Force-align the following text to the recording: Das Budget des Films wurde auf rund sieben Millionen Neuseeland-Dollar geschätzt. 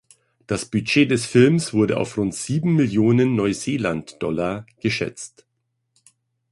Das 0.47 0.65
Budget 0.65 1.11
des 1.11 1.27
Films 1.27 1.73
wurde 1.75 1.97
auf 1.97 2.17
rund 2.17 2.33
sieben 2.33 2.73
Millionen 2.75 3.35
Neuseeland-Dollar 3.35 4.65
geschätzt. 4.79 5.45